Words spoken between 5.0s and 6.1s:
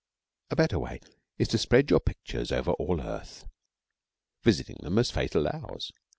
Fate allows.